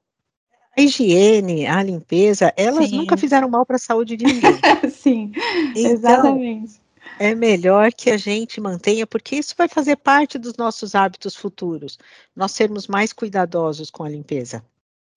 [0.77, 2.99] a higiene, a limpeza, elas Sim.
[2.99, 4.53] nunca fizeram mal para a saúde de ninguém.
[4.89, 5.33] Sim,
[5.75, 6.88] então, exatamente
[7.19, 11.99] é melhor que a gente mantenha, porque isso vai fazer parte dos nossos hábitos futuros,
[12.35, 14.65] nós sermos mais cuidadosos com a limpeza.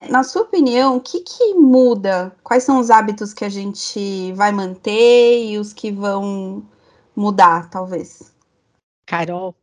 [0.09, 2.35] Na sua opinião, o que, que muda?
[2.43, 6.65] Quais são os hábitos que a gente vai manter e os que vão
[7.15, 8.33] mudar, talvez?
[9.05, 9.55] Carol,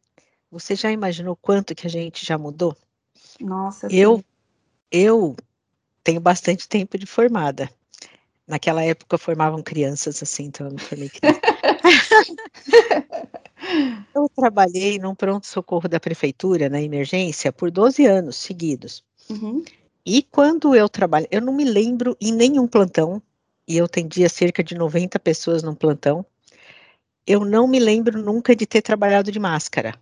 [0.50, 2.76] você já imaginou quanto que a gente já mudou?
[3.40, 4.24] Nossa, eu, sim.
[4.92, 5.36] eu
[6.04, 7.68] tenho bastante tempo de formada.
[8.48, 11.40] Naquela época formavam crianças assim, então eu não formei criança.
[14.14, 19.04] eu trabalhei num pronto-socorro da prefeitura, na emergência, por 12 anos seguidos.
[19.28, 19.62] Uhum.
[20.04, 23.20] E quando eu trabalho, eu não me lembro em nenhum plantão,
[23.66, 26.24] e eu atendia cerca de 90 pessoas num plantão,
[27.26, 29.94] eu não me lembro nunca de ter trabalhado de máscara.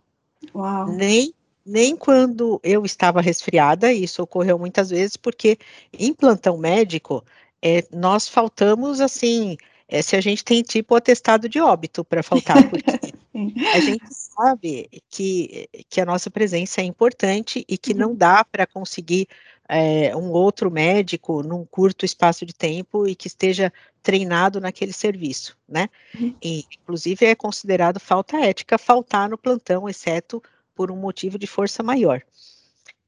[0.54, 0.86] Uau.
[0.86, 1.34] Nem
[1.66, 5.58] nem quando eu estava resfriada, isso ocorreu muitas vezes, porque
[5.92, 7.24] em plantão médico
[7.62, 9.56] é, nós faltamos assim,
[9.88, 12.84] é, se a gente tem tipo atestado de óbito para faltar, porque
[13.74, 18.16] a gente sabe que, que a nossa presença é importante e que não uhum.
[18.16, 19.28] dá para conseguir
[19.68, 25.56] é, um outro médico num curto espaço de tempo e que esteja treinado naquele serviço,
[25.68, 25.88] né?
[26.18, 26.34] Uhum.
[26.40, 30.40] E, inclusive, é considerado falta ética faltar no plantão, exceto
[30.74, 32.22] por um motivo de força maior.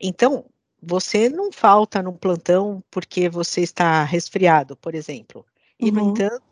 [0.01, 0.45] Então,
[0.83, 5.45] você não falta no plantão porque você está resfriado, por exemplo.
[5.79, 5.93] E, uhum.
[5.93, 6.43] no entanto,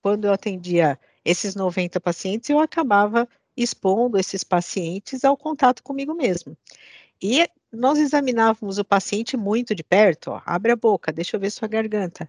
[0.00, 6.56] quando eu atendia esses 90 pacientes, eu acabava expondo esses pacientes ao contato comigo mesmo.
[7.20, 11.50] E nós examinávamos o paciente muito de perto, ó, abre a boca, deixa eu ver
[11.50, 12.28] sua garganta,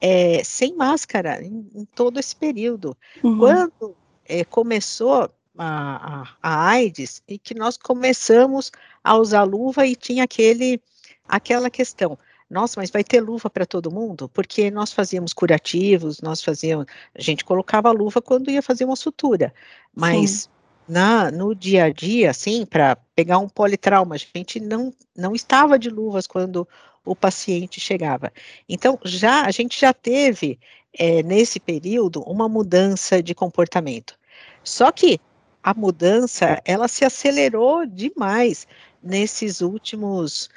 [0.00, 2.96] é, sem máscara em, em, todo esse período.
[3.22, 3.38] Uhum.
[3.38, 8.70] Quando é, começou a, a, AIDS e que nós começamos
[9.02, 10.80] a usar luva e tinha aquele,
[11.26, 12.18] aquela questão.
[12.48, 14.28] Nossa, mas vai ter luva para todo mundo?
[14.28, 18.96] Porque nós fazíamos curativos, nós fazíamos, a gente colocava a luva quando ia fazer uma
[18.96, 19.54] sutura,
[19.94, 20.50] mas
[20.88, 25.78] na, no dia a dia, assim, para pegar um politrauma, a gente não, não estava
[25.78, 26.66] de luvas quando
[27.04, 28.32] o paciente chegava.
[28.68, 30.58] Então, já a gente já teve
[30.92, 34.18] é, nesse período uma mudança de comportamento.
[34.64, 35.20] Só que
[35.62, 38.66] a mudança ela se acelerou demais
[39.02, 40.48] nesses últimos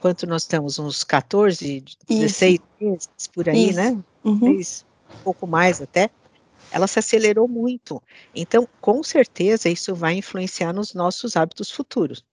[0.00, 3.76] quanto nós temos uns 14, 16 meses por aí, Isso.
[3.76, 3.98] né?
[4.24, 4.60] Uhum.
[4.60, 6.10] Um pouco mais até.
[6.70, 8.02] Ela se acelerou muito.
[8.34, 12.24] Então, com certeza, isso vai influenciar nos nossos hábitos futuros.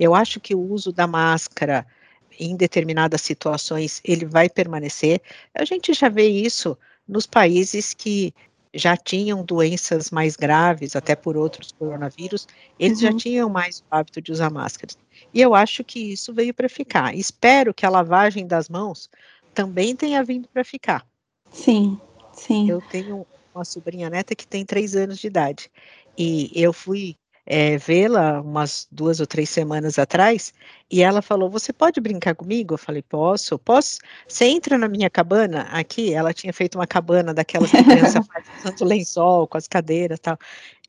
[0.00, 1.86] Eu acho que o uso da máscara
[2.38, 5.20] em determinadas situações ele vai permanecer.
[5.54, 6.76] A gente já vê isso
[7.06, 8.34] nos países que
[8.76, 12.46] já tinham doenças mais graves, até por outros coronavírus,
[12.78, 13.10] eles uhum.
[13.10, 14.96] já tinham mais o hábito de usar máscaras.
[15.32, 17.14] E eu acho que isso veio para ficar.
[17.14, 19.08] Espero que a lavagem das mãos
[19.54, 21.06] também tenha vindo para ficar.
[21.50, 21.98] Sim,
[22.32, 22.70] sim.
[22.70, 25.70] Eu tenho uma sobrinha neta que tem três anos de idade.
[26.16, 30.52] E eu fui é, vê-la umas duas ou três semanas atrás,
[30.90, 32.74] e ela falou: Você pode brincar comigo?
[32.74, 33.98] Eu falei: Posso, posso.
[34.26, 36.12] Você entra na minha cabana aqui.
[36.12, 40.18] Ela tinha feito uma cabana daquelas que a criança faz usando lençol, com as cadeiras
[40.18, 40.38] e tal.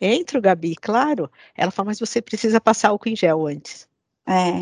[0.02, 1.32] Entro, Gabi, claro.
[1.56, 3.88] Ela falou: Mas você precisa passar álcool em gel antes.
[4.28, 4.60] É.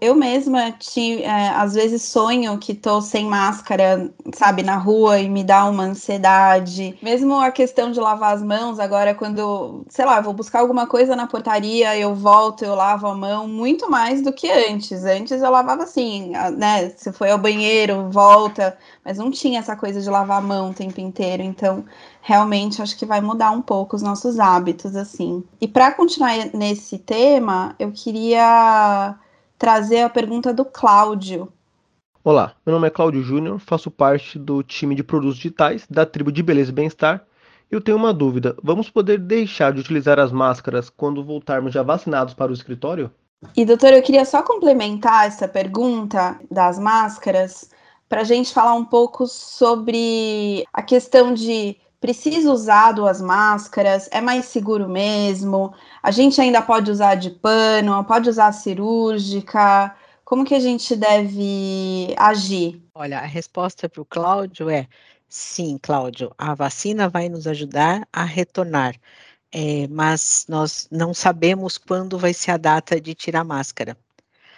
[0.00, 5.28] Eu mesma, te, é, às vezes, sonho que tô sem máscara, sabe, na rua e
[5.28, 6.98] me dá uma ansiedade.
[7.02, 11.14] Mesmo a questão de lavar as mãos, agora, quando, sei lá, vou buscar alguma coisa
[11.14, 15.04] na portaria, eu volto, eu lavo a mão, muito mais do que antes.
[15.04, 16.88] Antes eu lavava assim, né?
[16.96, 20.74] Se foi ao banheiro, volta, mas não tinha essa coisa de lavar a mão o
[20.74, 21.42] tempo inteiro.
[21.42, 21.84] Então,
[22.22, 25.44] realmente, acho que vai mudar um pouco os nossos hábitos, assim.
[25.60, 29.14] E para continuar nesse tema, eu queria
[29.60, 31.52] trazer a pergunta do Cláudio.
[32.24, 36.32] Olá, meu nome é Cláudio Júnior, faço parte do time de produtos digitais da tribo
[36.32, 37.26] de Beleza e Bem-Estar.
[37.70, 42.32] Eu tenho uma dúvida: vamos poder deixar de utilizar as máscaras quando voltarmos já vacinados
[42.32, 43.10] para o escritório?
[43.54, 47.70] E, doutor, eu queria só complementar essa pergunta das máscaras
[48.08, 54.20] para a gente falar um pouco sobre a questão de precisa usar duas máscaras, é
[54.20, 60.54] mais seguro mesmo, a gente ainda pode usar de pano, pode usar cirúrgica, como que
[60.54, 62.82] a gente deve agir?
[62.94, 64.88] Olha, a resposta para o Cláudio é
[65.28, 68.96] sim, Cláudio, a vacina vai nos ajudar a retornar,
[69.52, 73.96] é, mas nós não sabemos quando vai ser a data de tirar máscara.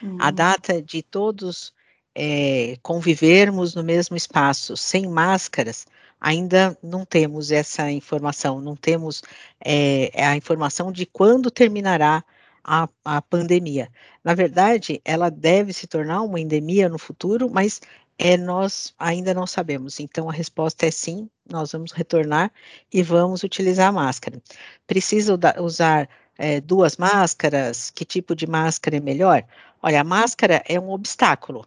[0.03, 0.17] Hum.
[0.21, 1.73] A data de todos
[2.15, 5.87] é, convivermos no mesmo espaço sem máscaras
[6.23, 9.23] ainda não temos essa informação, não temos
[9.65, 12.25] é, a informação de quando terminará
[12.63, 13.91] a, a pandemia.
[14.23, 17.81] Na verdade, ela deve se tornar uma endemia no futuro, mas
[18.19, 19.99] é, nós ainda não sabemos.
[19.99, 22.53] Então, a resposta é sim, nós vamos retornar
[22.93, 24.41] e vamos utilizar a máscara.
[24.87, 26.09] Precisa usar
[26.39, 27.91] é, duas máscaras?
[27.91, 29.45] Que tipo de máscara é melhor?
[29.83, 31.67] Olha, a máscara é um obstáculo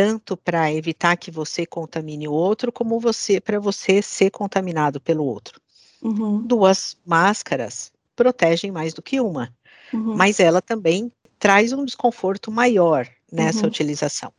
[0.00, 5.26] tanto para evitar que você contamine o outro, como você para você ser contaminado pelo
[5.26, 5.60] outro.
[6.00, 6.40] Uhum.
[6.40, 9.54] Duas máscaras protegem mais do que uma,
[9.92, 10.16] uhum.
[10.16, 13.68] mas ela também traz um desconforto maior nessa uhum.
[13.68, 14.32] utilização.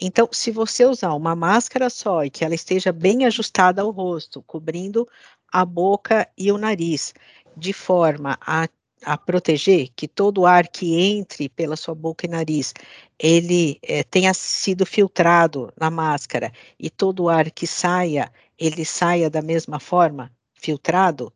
[0.00, 4.44] Então, se você usar uma máscara só e que ela esteja bem ajustada ao rosto,
[4.46, 5.08] cobrindo
[5.52, 7.12] a boca e o nariz,
[7.56, 8.68] de forma a
[9.04, 12.72] a proteger que todo ar que entre pela sua boca e nariz,
[13.18, 19.42] ele é, tenha sido filtrado na máscara e todo ar que saia, ele saia da
[19.42, 21.32] mesma forma, filtrado,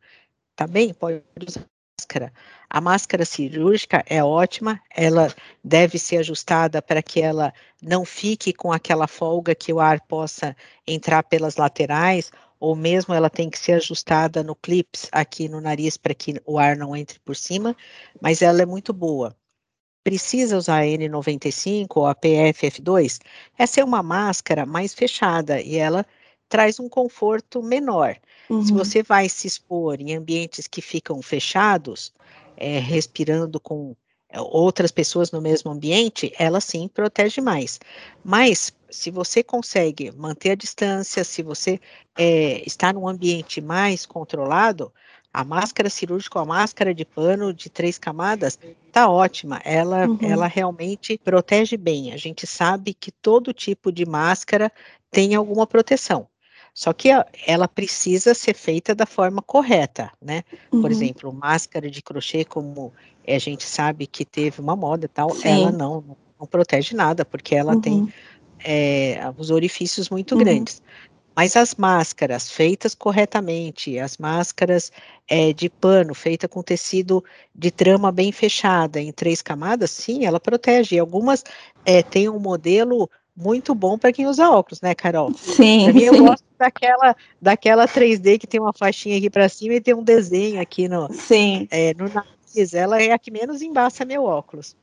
[0.56, 0.92] tá bem?
[0.94, 1.64] Pode usar
[1.98, 2.32] máscara.
[2.70, 7.52] A máscara cirúrgica é ótima, ela deve ser ajustada para que ela
[7.82, 13.30] não fique com aquela folga que o ar possa entrar pelas laterais ou mesmo ela
[13.30, 17.18] tem que ser ajustada no clips aqui no nariz para que o ar não entre
[17.20, 17.76] por cima,
[18.20, 19.36] mas ela é muito boa.
[20.02, 23.20] Precisa usar a N95 ou a PFF2?
[23.58, 26.04] Essa é uma máscara mais fechada e ela
[26.48, 28.16] traz um conforto menor.
[28.48, 28.64] Uhum.
[28.64, 32.12] Se você vai se expor em ambientes que ficam fechados,
[32.56, 33.94] é, respirando com
[34.36, 37.80] outras pessoas no mesmo ambiente, ela sim protege mais.
[38.22, 41.80] Mas se você consegue manter a distância, se você
[42.16, 44.92] é, está num ambiente mais controlado,
[45.32, 48.58] a máscara cirúrgica, a máscara de pano de três camadas,
[48.90, 49.60] tá ótima.
[49.64, 50.18] Ela, uhum.
[50.22, 52.12] ela realmente protege bem.
[52.12, 54.72] A gente sabe que todo tipo de máscara
[55.10, 56.26] tem alguma proteção.
[56.78, 57.08] Só que
[57.44, 60.44] ela precisa ser feita da forma correta, né?
[60.70, 60.80] Uhum.
[60.80, 62.92] Por exemplo, máscara de crochê, como
[63.26, 65.48] a gente sabe que teve uma moda e tal, Sim.
[65.48, 67.80] ela não, não protege nada, porque ela uhum.
[67.80, 68.14] tem
[68.64, 70.38] é, os orifícios muito uhum.
[70.38, 70.80] grandes.
[71.34, 74.92] Mas as máscaras feitas corretamente, as máscaras
[75.26, 80.38] é, de pano feita com tecido de trama bem fechada, em três camadas, sim, ela
[80.38, 80.94] protege.
[80.94, 81.42] E algumas
[81.84, 83.10] é, têm um modelo
[83.40, 85.32] muito bom para quem usa óculos, né, Carol?
[85.34, 85.92] Sim.
[85.92, 89.94] Mim, eu gosto daquela, daquela 3D que tem uma faixinha aqui para cima e tem
[89.94, 91.68] um desenho aqui no, sim.
[91.70, 92.74] É, no nariz.
[92.74, 94.74] Ela é a que menos embaça meu óculos.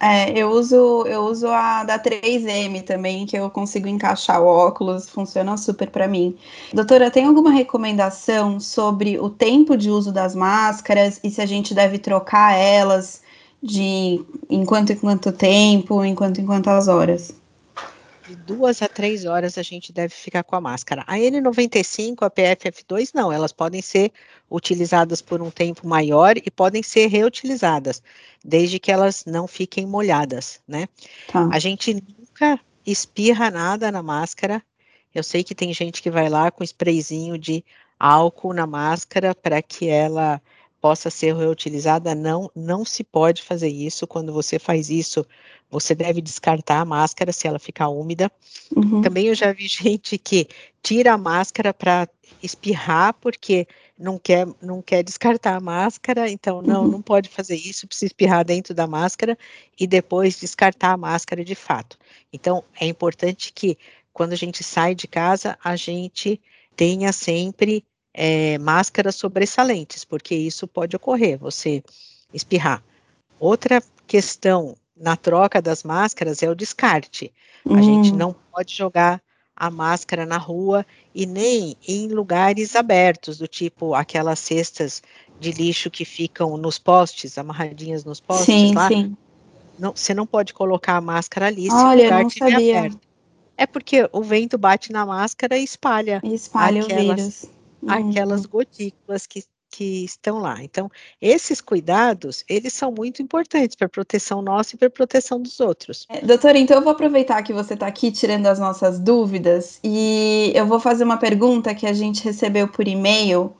[0.00, 5.10] É, eu uso, eu uso a da 3M também, que eu consigo encaixar o óculos,
[5.10, 6.36] funciona super para mim.
[6.72, 11.74] Doutora, tem alguma recomendação sobre o tempo de uso das máscaras e se a gente
[11.74, 13.22] deve trocar elas
[13.62, 17.43] de enquanto em quanto tempo, enquanto em quantas horas?
[18.26, 21.04] De duas a três horas a gente deve ficar com a máscara.
[21.06, 24.12] A N95, a PFF2, não, elas podem ser
[24.50, 28.02] utilizadas por um tempo maior e podem ser reutilizadas,
[28.44, 30.88] desde que elas não fiquem molhadas, né?
[31.28, 31.48] Tá.
[31.52, 34.62] A gente nunca espirra nada na máscara.
[35.14, 37.64] Eu sei que tem gente que vai lá com sprayzinho de
[37.98, 40.40] álcool na máscara para que ela
[40.84, 44.06] possa ser reutilizada, não, não se pode fazer isso.
[44.06, 45.24] Quando você faz isso,
[45.70, 48.30] você deve descartar a máscara se ela ficar úmida.
[48.76, 49.00] Uhum.
[49.00, 50.46] Também eu já vi gente que
[50.82, 52.06] tira a máscara para
[52.42, 53.66] espirrar, porque
[53.98, 56.90] não quer, não quer descartar a máscara, então não, uhum.
[56.90, 59.38] não pode fazer isso, precisa espirrar dentro da máscara
[59.80, 61.96] e depois descartar a máscara de fato.
[62.30, 63.78] Então, é importante que
[64.12, 66.38] quando a gente sai de casa, a gente
[66.76, 71.82] tenha sempre é, máscaras sobressalentes, porque isso pode ocorrer, você
[72.32, 72.82] espirrar.
[73.40, 77.32] Outra questão na troca das máscaras é o descarte.
[77.68, 78.16] A gente hum.
[78.16, 79.20] não pode jogar
[79.56, 85.02] a máscara na rua e nem em lugares abertos, do tipo aquelas cestas
[85.38, 88.88] de lixo que ficam nos postes, amarradinhas nos postes sim, lá.
[88.88, 89.16] Sim.
[89.78, 93.00] Não, você não pode colocar a máscara ali se Olha, o lugar estiver aberto.
[93.56, 97.46] É porque o vento bate na máscara e espalha, e espalha o vírus.
[97.88, 100.62] Aquelas gotículas que que estão lá.
[100.62, 100.88] Então,
[101.20, 106.06] esses cuidados, eles são muito importantes para proteção nossa e para proteção dos outros.
[106.08, 110.52] É, doutora, então eu vou aproveitar que você está aqui tirando as nossas dúvidas e
[110.54, 113.52] eu vou fazer uma pergunta que a gente recebeu por e-mail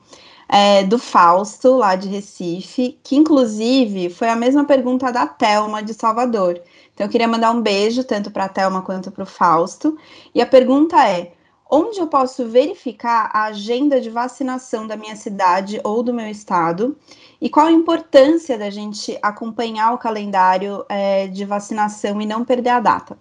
[0.47, 5.93] é, do Fausto, lá de Recife, que inclusive foi a mesma pergunta da Telma de
[5.93, 6.61] Salvador.
[6.93, 9.97] Então eu queria mandar um beijo tanto para a Telma quanto para o Fausto.
[10.33, 11.33] E a pergunta é:
[11.69, 16.97] onde eu posso verificar a agenda de vacinação da minha cidade ou do meu estado
[17.41, 22.69] e qual a importância da gente acompanhar o calendário é, de vacinação e não perder
[22.69, 23.17] a data.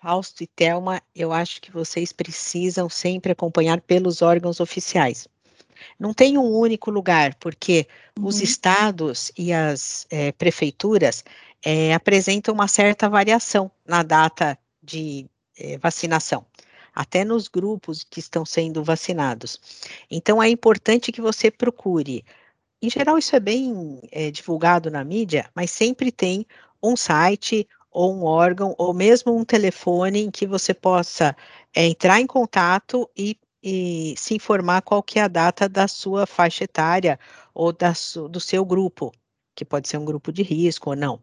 [0.00, 5.28] Fausto e Thelma, eu acho que vocês precisam sempre acompanhar pelos órgãos oficiais.
[5.98, 7.86] Não tem um único lugar, porque
[8.18, 8.26] uhum.
[8.26, 11.24] os estados e as é, prefeituras
[11.62, 15.26] é, apresentam uma certa variação na data de
[15.82, 16.46] vacinação
[16.94, 19.60] até nos grupos que estão sendo vacinados.
[20.10, 22.24] Então, é importante que você procure.
[22.82, 26.46] Em geral, isso é bem é, divulgado na mídia, mas sempre tem
[26.82, 31.36] um site ou um órgão, ou mesmo um telefone em que você possa
[31.74, 36.26] é, entrar em contato e, e, se informar qual que é a data da sua
[36.26, 37.18] faixa etária
[37.52, 39.12] ou da su, do seu grupo,
[39.54, 41.20] que pode ser um grupo de risco ou não.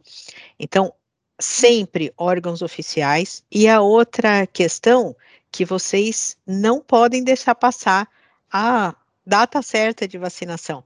[0.60, 0.94] Então,
[1.40, 3.44] sempre órgãos oficiais.
[3.52, 5.16] E a outra questão
[5.52, 8.08] que vocês não podem deixar passar
[8.52, 8.96] a
[9.26, 10.84] data certa de vacinação.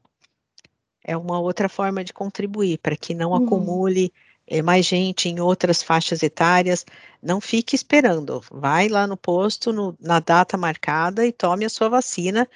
[1.04, 3.46] É uma outra forma de contribuir para que não uhum.
[3.46, 4.14] acumule
[4.46, 6.86] é, mais gente em outras faixas etárias.
[7.22, 8.44] Não fique esperando.
[8.52, 12.48] Vai lá no posto no, na data marcada e tome a sua vacina.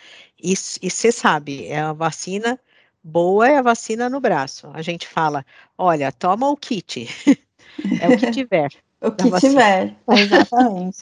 [0.42, 2.60] E você sabe, é a vacina
[3.06, 4.68] boa é a vacina no braço.
[4.74, 5.46] A gente fala,
[5.78, 7.08] olha, toma o kit.
[8.02, 8.70] é o que tiver.
[9.00, 9.52] o que vacina.
[9.52, 10.98] tiver, exatamente.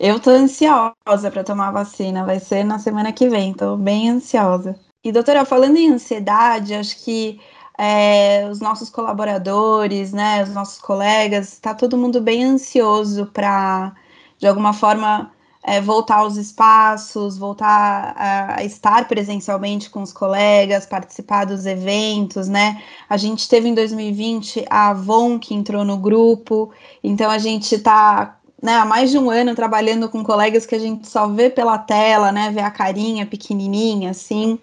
[0.00, 4.08] Eu tô ansiosa para tomar a vacina, vai ser na semana que vem, tô bem
[4.10, 4.78] ansiosa.
[5.02, 7.40] E, doutora, falando em ansiedade, acho que
[7.76, 13.92] é, os nossos colaboradores, né, os nossos colegas, está todo mundo bem ansioso para,
[14.38, 15.32] de alguma forma,
[15.64, 22.48] é, voltar aos espaços, voltar a, a, estar presencialmente com os colegas, participar dos eventos,
[22.48, 22.80] né?
[23.08, 26.72] A gente teve em 2020 a Avon que entrou no grupo,
[27.02, 30.78] então a gente está né, há mais de um ano trabalhando com colegas que a
[30.78, 34.58] gente só vê pela tela, né, vê a carinha pequenininha, assim.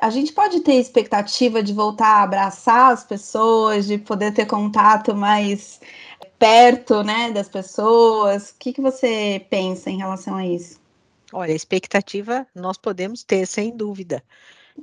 [0.00, 5.14] A gente pode ter expectativa de voltar a abraçar as pessoas, de poder ter contato
[5.14, 5.80] mais
[6.38, 8.50] perto, né, das pessoas.
[8.50, 10.80] O que, que você pensa em relação a isso?
[11.32, 14.22] Olha, expectativa nós podemos ter, sem dúvida.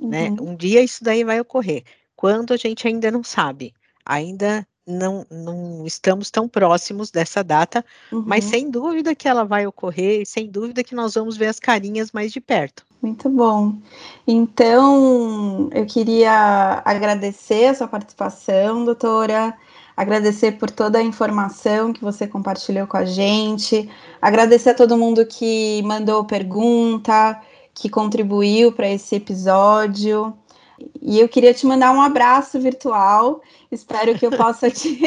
[0.00, 0.28] Né?
[0.28, 0.34] Uhum.
[0.34, 0.42] Né?
[0.42, 1.84] Um dia isso daí vai ocorrer.
[2.16, 8.24] Quando a gente ainda não sabe, ainda não, não estamos tão próximos dessa data, uhum.
[8.26, 11.60] mas sem dúvida que ela vai ocorrer e sem dúvida que nós vamos ver as
[11.60, 12.84] carinhas mais de perto.
[13.00, 13.74] Muito bom.
[14.26, 19.54] Então, eu queria agradecer a sua participação, doutora,
[19.96, 23.88] agradecer por toda a informação que você compartilhou com a gente,
[24.20, 27.40] agradecer a todo mundo que mandou pergunta,
[27.74, 30.34] que contribuiu para esse episódio.
[31.00, 33.40] E eu queria te mandar um abraço virtual.
[33.70, 34.98] Espero que eu possa te,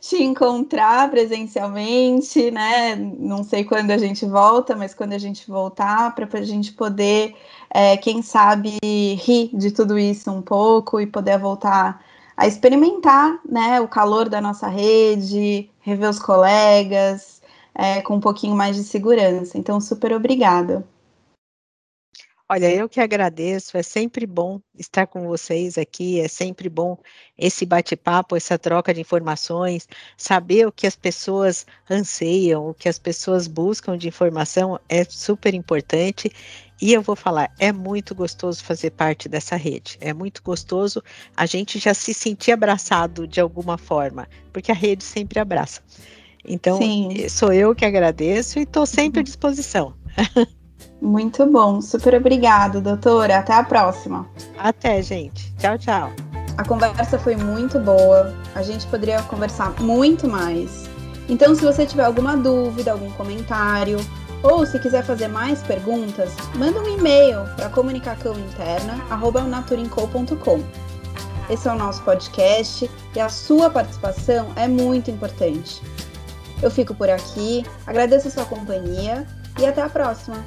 [0.00, 2.96] te encontrar presencialmente, né?
[2.96, 7.34] Não sei quando a gente volta, mas quando a gente voltar, para a gente poder,
[7.70, 12.04] é, quem sabe, rir de tudo isso um pouco e poder voltar
[12.36, 17.40] a experimentar né, o calor da nossa rede, rever os colegas,
[17.74, 19.56] é, com um pouquinho mais de segurança.
[19.56, 20.86] Então, super obrigada.
[22.48, 26.96] Olha, eu que agradeço, é sempre bom estar com vocês aqui, é sempre bom
[27.36, 33.00] esse bate-papo, essa troca de informações, saber o que as pessoas anseiam, o que as
[33.00, 36.30] pessoas buscam de informação é super importante.
[36.80, 41.02] E eu vou falar, é muito gostoso fazer parte dessa rede, é muito gostoso
[41.36, 45.82] a gente já se sentir abraçado de alguma forma, porque a rede sempre abraça.
[46.44, 47.28] Então, Sim.
[47.28, 49.24] sou eu que agradeço e estou sempre à uhum.
[49.24, 49.96] disposição.
[51.00, 53.38] Muito bom, super obrigado, doutora.
[53.38, 54.26] Até a próxima.
[54.58, 55.54] Até, gente.
[55.56, 56.10] Tchau, tchau.
[56.56, 58.34] A conversa foi muito boa.
[58.54, 60.88] A gente poderia conversar muito mais.
[61.28, 63.98] Então, se você tiver alguma dúvida, algum comentário,
[64.42, 70.62] ou se quiser fazer mais perguntas, manda um e-mail para comunicaçãointerna@naturincol.com.
[71.50, 75.82] Esse é o nosso podcast e a sua participação é muito importante.
[76.62, 79.26] Eu fico por aqui, agradeço a sua companhia
[79.58, 80.44] e até a próxima.